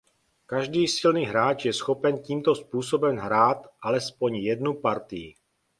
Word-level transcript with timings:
Každý 0.45 0.87
silný 0.87 1.25
hráč 1.29 1.65
je 1.65 1.73
schopen 1.73 2.19
tímto 2.19 2.55
způsobem 2.55 3.17
hrát 3.17 3.67
alespoň 3.81 4.35
jednu 4.35 4.73
partii. 4.73 5.35